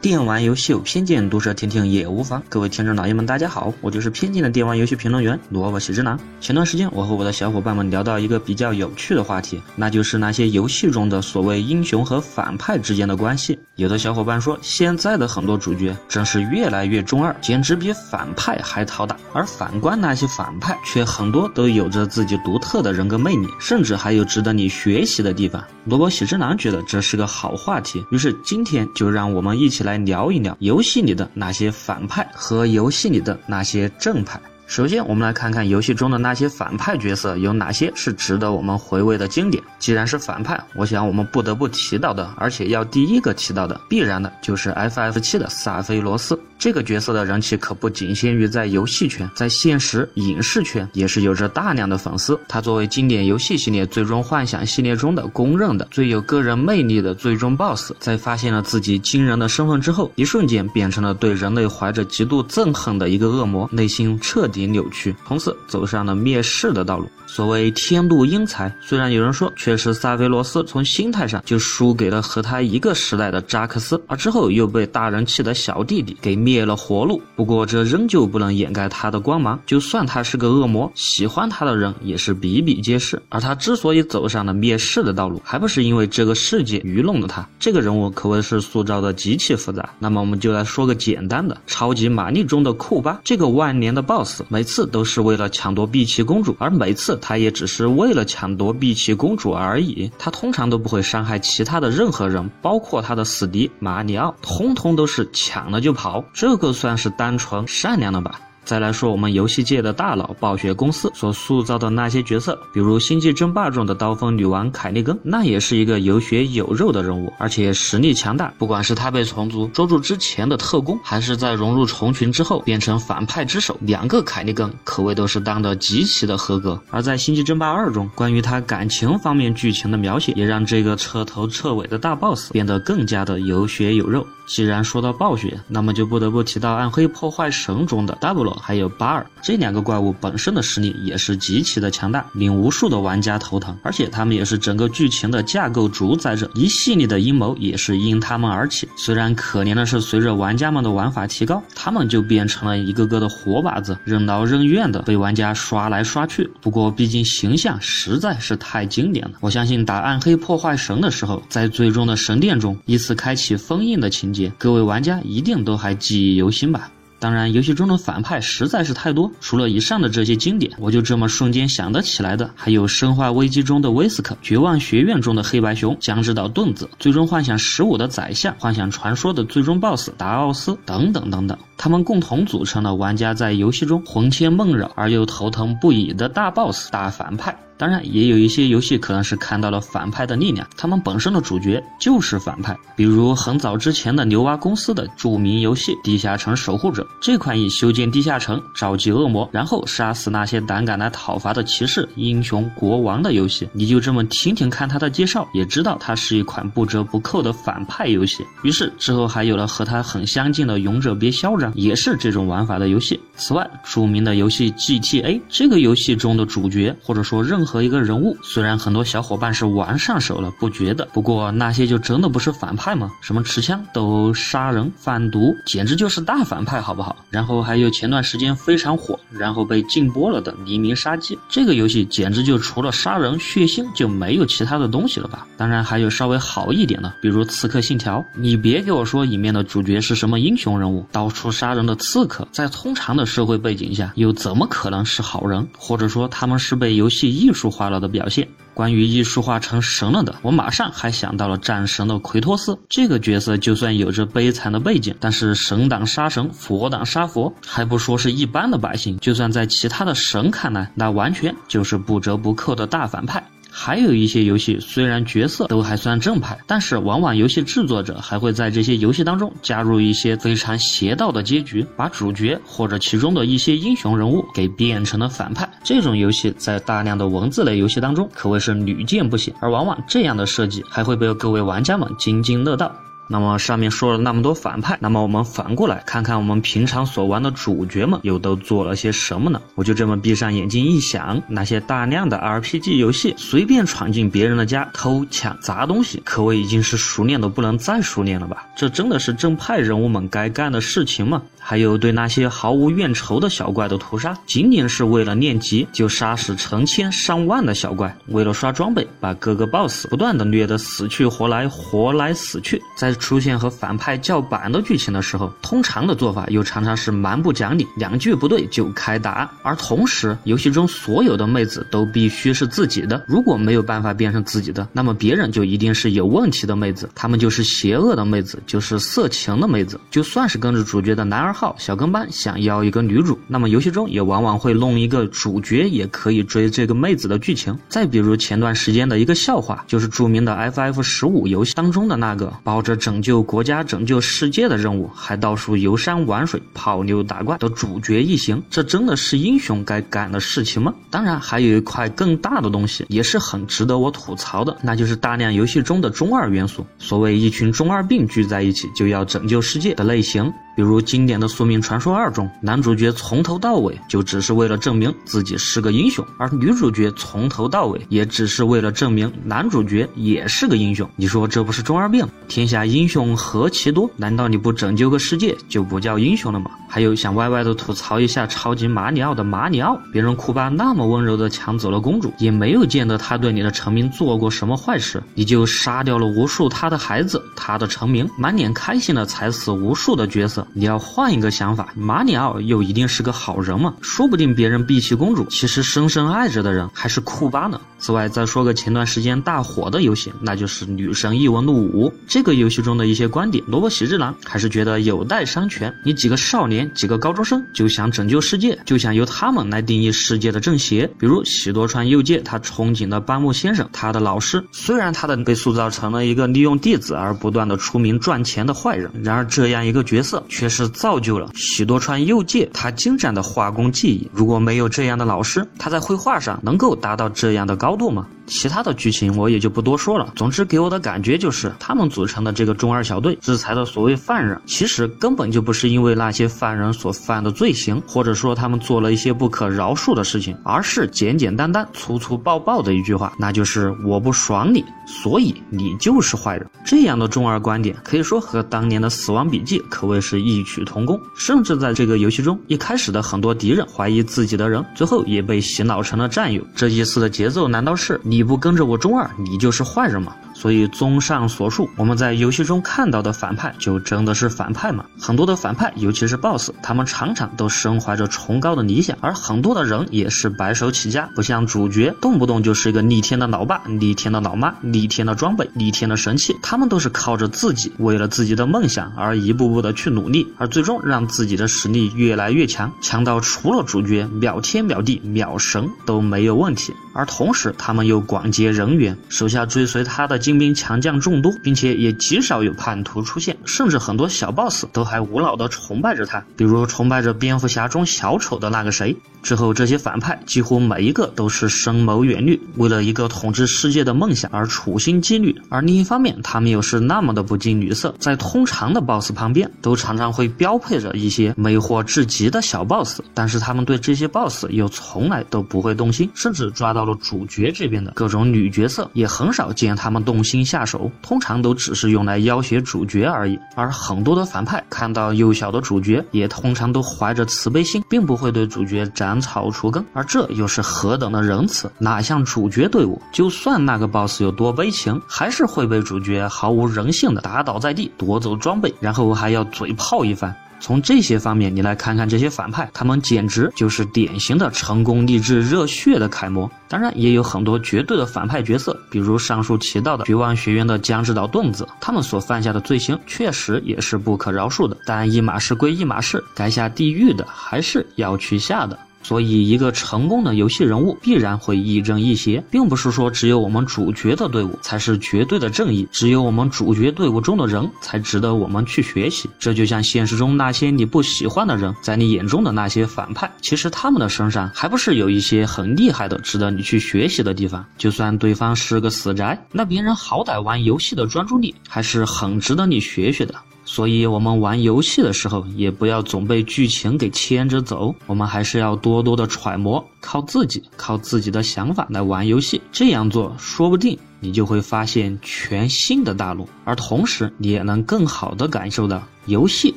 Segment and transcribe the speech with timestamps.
[0.00, 2.40] 电玩游戏有偏见，毒舌听听也无妨。
[2.48, 6.16] 各位听众老爷们，大家好，我就是偏见的电玩游戏评论员萝卜喜之郎。
[6.40, 13.58] 前段时间，我和我的小伙伴们聊到一个比较有趣的话题，那就是那些游戏中的所谓英雄和反派之间的关系。
[13.74, 19.16] 有的小伙伴说，现在的很多主角真是越来越中二，简直比反派还讨打。
[19.32, 25.62] 而反观那些反派，却很多都有着自己独特的人格魅力，甚至还有值得你学习的地方。
[25.86, 29.87] 萝卜喜之郎觉得这是个好话题，于是今天就让我们一起来。
[29.88, 34.38] 来聊一聊游戏里的那些反派和游戏里的那些正派。
[34.66, 39.64] 首先，我们来看看游戏中的那些反派角色有哪些是值得我们回味的经典。
[39.78, 46.38] 既然是反派，我想我们不得不提到的，而且要第一个提到的，必然的就是 FF 七的萨菲罗斯。
[46.58, 52.38] 这个角色的人气可不仅限于在游戏圈，在现实影视圈也是有着大量的粉丝。
[52.48, 67.08] 他作为经典游戏系列《最终幻想》系列中的公认的最有个人魅力的最终 BOSS，在发现了自己惊人的身份之后，一瞬间变成了对人类怀着极度憎恨的一个恶魔，内心彻底扭曲，从此走上了灭世的道路。
[67.26, 77.20] 所谓天妒英才，虽然有人说确实萨菲罗斯从心态上就输给了和他一个时代的扎克斯，而之后又被大人气的小弟弟给灭灭了活路。
[77.36, 83.22] 不过这仍旧不能掩盖他的光芒，就算他是个恶魔，喜欢他的人也是比比皆是。
[83.28, 87.46] 而他之所以走上了灭世的道路，还不是因为这个世界愚弄了他。
[87.58, 89.86] 这个人物可谓是塑造的极其复杂。
[89.98, 97.18] 那么我们就来说个简单的，超级玛丽中的库巴这个万年的 BOSS，每次都是为了抢夺碧琪公主，而每次。
[97.20, 108.40] 他也只是为了抢夺碧琪公主而已，他通常都不会伤害其他的任何人，包括他的死敌马里奥，通通都是抢了就跑，这个算是单纯善良了吧？
[108.64, 118.54] 再来说我们游戏界的大佬暴雪公司所塑造的那些角色，比如《星际争霸》中的刀锋女王凯利根，那也是一个有血有肉的人物，而且实力强大。
[118.56, 126.80] 不管是他被虫族捉住之前的特工，还是在融入虫群之后变成反派之首，两个凯利根可谓都是当得极其的合格。
[126.90, 134.24] 而在《星际争霸二》中，关于他感情方面剧情的描写，也让这个彻头彻尾的大 boss 变得更加的有血有肉。
[134.48, 143.76] 既然说到暴雪，那么就不得不提到《暗黑破坏神》中的 Double 还有巴尔这两个怪物本身的实力也是极其的强大，令无数的玩家头疼。
[143.82, 148.88] 而且他们也是整个剧情的架构主宰者，一系列的阴谋也是因他们而起。
[148.96, 156.50] 虽然可怜的是，随着玩家们的玩法提高，他们就变成了一个个的活靶子，任劳任怨的被玩家刷来刷去。
[156.62, 164.37] 不过毕竟形象实在是太经典了，我相信打《暗黑破坏神》的时候，在最终的神殿中依次开启封印的情节。
[164.58, 166.90] 各位玩家一定都还记忆犹新吧？
[167.20, 187.52] 当然，游戏中的反派实在是太多，除了以上的这些经典，我就这么瞬间想得起来的，还有《生化危机》中的威斯克，《绝望学院》中的黑白熊、江之岛盾子，《最终幻想十五》的宰相，《幻想传说》的最终 BOSS 达奥斯等等等等，他们共同组成了玩家在游戏中魂牵梦绕而又头疼不已的大 BOSS 大反派。
[187.78, 192.76] 当然，也有一些游戏可能是看到了反派的力量，他们本身的主角就是反派。
[192.96, 203.68] 比如很早之前的牛蛙公司的著名游戏《地下城守护者》，这款以修建地下城、召集恶魔，然后杀死那些胆敢来讨伐的骑士、英雄、国王的游戏。
[203.72, 208.44] 你就这么听听看它的介绍，也知道它是一款不折不扣的反派游戏。
[208.64, 213.20] 于是之后还有了和它很相近的《勇者别嚣张》，也是这种玩法的游戏。
[213.38, 223.10] 此外，著名的游戏 GTA 这个游戏中的主角，或者说任何一个人物，虽然很多小伙伴是玩上手了，不觉得，不过那些就真的不是反派吗？
[223.22, 227.16] 什么持枪、都杀人、贩毒，简直就是大反派，好不好？
[227.30, 235.46] 然后还有前段时间非常火，然后被禁播了的《黎明杀机》，这个游戏简直就除了杀人血腥就没有其他的东西了吧？
[235.56, 245.64] 当然还有稍微好一点的，比如《刺客信条》，你别给我说里面的主角是什么英雄人物，到处杀人的刺客，在通常的社会背景下，又怎么可能是好人？
[245.78, 247.68] 或者说他们是被游戏艺术？
[247.70, 248.48] 化了的表现。
[248.72, 263.44] 关于艺术化成神了的，我马上还想到了战神的奎托斯这个角色，就算有着悲惨的背景，但是神挡杀神，佛挡杀佛，还不说是一般的百姓，就算在其他的神看来，那完全就是不折不扣的大反派。
[263.80, 275.66] 还有一些游戏，虽然角色都还算正派，但是往往游戏制作者还会在这些游戏当中加入一些非常邪道的结局，把主角或者其中的一些英雄人物给变成了反派。
[275.84, 282.92] 这种游戏在大量的文字类游戏当中可谓是屡见不鲜，而往往这样的设计还会被各位玩家们津津乐道。
[283.28, 289.60] 那么上面说了那么多反派，那么我们反过来看看我们平常所玩的主角们又都做了些什么呢？
[289.74, 298.66] 我就这么闭上眼睛一想，那些大量的 RPG 游戏，随便闯进别人的家偷抢砸东西，可谓已经是熟练的不能再熟练了吧？
[298.74, 301.42] 这真的是正派人物们该干的事情吗？
[301.60, 312.82] 还有对那些毫无怨仇的小怪的屠杀，仅仅是为了练级就杀死成千上万的小怪，为了刷装备把各个 BOSS 不断的虐得死去活来，活来死去。
[312.96, 319.50] 在出现和反派叫板的剧情的时候，通常的做法又常常是蛮不讲理，两句不对就开打。
[319.62, 330.00] 而同时，游戏中所有的妹子都必须是自己的，如果没有办法变成自己的，那么别人就一定是有问题的妹子，他们就是邪恶的妹子，就是色情的妹子。
[330.10, 331.52] 就算是跟着主角的男二。
[331.58, 337.76] 号小跟班想要一个女主，那么游戏中也往往会弄一个主角也可以追这个妹子的剧情。
[337.88, 350.92] 再比如前段时间的一个笑话，就是著名的 FF 十五游戏当中的那个抱着拯救国家、拯救世界的任务，还到处游山玩水、泡妞打怪的主角一行，这真的是英雄该干的事情吗？
[351.08, 356.84] 当然，还有一块更大的东西，也是很值得我吐槽的，那就是大量游戏中的中二元素。
[356.98, 360.52] 所谓一群中二病聚在一起就要拯救世界的类型。
[360.78, 371.10] 比如经典的《宿命传说二》中，男主角从头到尾就只是为了证明自己是个英雄，而女主角从头到尾也只是为了证明男主角也是个英雄。
[371.16, 372.24] 你说这不是中二病？
[372.46, 376.70] 天下英雄何其多，难道你不拯救个世界就不叫英雄了吗？
[376.88, 390.64] 还有想歪歪的吐槽一下超级马里奥的马里奥，别人库巴那么温柔的抢走了公主，也没有见得他对你的臣民做过什么坏事，你就杀掉了无数他的孩子，他的臣民满脸开心的踩死无数的角色。
[390.72, 393.94] 你要换一个想法，马里奥又一定是个好人吗？
[394.00, 397.80] 说不定别人碧琪公主其实深深爱着的人还是库巴呢。
[397.98, 402.08] 此外，再说个前段时间大火的游戏，那就是《女神异闻录五》。
[402.28, 405.92] 这个游戏中的一些观点，萝卜喜之郎还是觉得有待商榷。
[406.04, 411.10] 你几个少年，几个高中生就想拯救世界，就想由他们来定义世界的正邪。
[411.18, 424.28] 比如喜多川佑介，他憧憬的班木先生，他的老师，虽然他的被塑造成了一个利用弟子而不断的出名赚钱的坏人，然而这样一个角色却是造就了喜多川佑介他精湛的画工技艺。
[424.32, 428.26] 如果没有这样的老师，他在绘画上能够达到这样的高度吗？
[428.48, 430.32] 其他的剧情我也就不多说了。
[430.34, 446.66] 总之给我的感觉就是，他们组成的这个中二小队制裁的所谓犯人，其实根本就不是因为那些犯人所犯的罪行，或者说他们做了一些不可饶恕的事情，而是简简单单、粗粗暴暴的一句话，那就是我不爽你，所以你就是坏人。
[446.86, 451.20] 这样的中二观点，可以说和当年的《死亡笔记》可谓是异曲同工。
[451.36, 456.66] 甚至在这个游戏中，一开始的很多敌人怀疑自己的人，最后也被洗脑成了战友。
[456.74, 458.38] 这一次的节奏，难道是你？
[458.38, 460.32] 你不跟着我中二，你就是坏人吗？
[460.60, 465.04] 所以，综上所述，我们在游戏中看到的反派就真的是反派吗？
[465.16, 476.56] 很多的反派，尤其是 BOSS，他们常常都身怀着崇高的理想，而很多的人也是白手起家，不像主角，动不动就是一个逆天的老爸、逆天的老妈、逆天的装备、逆天的神器。
[476.60, 486.92] 他们都是靠着自己，为了自己的梦想而一步步的去努力，而最终让自己的实力越来越强，强到除了主角秒天秒地秒神都没有问题。
[487.14, 490.36] 而同时，他们又广结人缘，手下追随他的。
[490.48, 499.14] 精兵强将众多，并且也极少有叛徒出现，甚至很多小 boss 都还无脑的崇拜着他，比如崇拜着蝙蝠侠中小丑的那个谁。
[499.42, 505.54] 之后，这些反派几乎每一个都是深谋远虑，为了一个统治世界的梦想而处心积虑。
[505.68, 523.58] 而另一方面，他们又是那么的不近女色，在通常的 boss 旁边都常常会标配着一些魅惑至极的小 boss，但是他们对这些 boss 又从来都不会动心，甚至抓到了主角这边的各种女角色，也很少见他们动重新下手，通常都只是用来要挟主角而已。
[523.74, 529.04] 而很多的反派看到幼小的主角，也通常都怀着慈悲心，并不会对主角。
[529.06, 531.90] 斩草除根，而这又是何等的仁慈？
[531.98, 540.54] 哪像主角队伍，就算那个 boss 有多悲情，还是会被主角毫无人性的打倒在地，夺走装备，然后还要嘴炮一番。
[540.80, 546.70] 从这些方面，你来看看这些反派，他们简直就是典型的成功励志热血的楷模。
[546.88, 554.96] 当然，也有很多绝对的反派角色，比如上述提到的绝望学院的江之岛盾子，他们所犯下的罪行确实也是不可饶恕的。
[555.04, 558.98] 但一码事归一码事，该下地狱的还是要去下的。
[559.28, 569.50] 所以，一个成功的游戏人物必然会亦正亦邪，并不是说只有我们主角的队伍才是绝对的正义，只有我们主角队伍中的人才值得我们去学习。
[569.58, 577.84] 这就像现实中那些你不喜欢的人，在你眼中的那些反派，其实他们的身上还不是有一些很厉害的、值得你去学习的地方？
[577.98, 583.54] 就算对方是个死宅，那别人好歹玩游戏的专注力还是很值得你学学的。
[583.90, 592.82] 所以，我们玩游戏的时候，也不要总被剧情给牵着走，我们还是要多多的揣摩，靠自己，靠自己的想法来玩游戏。
[592.92, 599.94] 这样做，说不定你就会发现全新的大陆，而同时，你也能更好的感受到游戏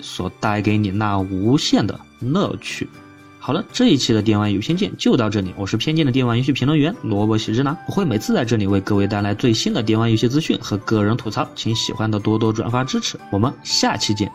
[0.00, 2.88] 所带给你那无限的乐趣。
[3.42, 5.52] 好了，这一期的电玩有偏见就到这里。
[5.56, 13.18] 我是偏见的电玩游戏评论员萝卜喜之郎，我会每次在这里为各位带来最新的电玩游戏资讯和个人吐槽，请喜欢的多多转发支持。
[13.32, 14.30] 我们下期见。